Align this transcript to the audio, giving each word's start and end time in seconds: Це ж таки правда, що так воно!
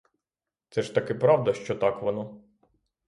Це 0.69 0.81
ж 0.81 0.95
таки 0.95 1.15
правда, 1.15 1.53
що 1.53 1.75
так 1.75 2.01
воно! 2.01 2.41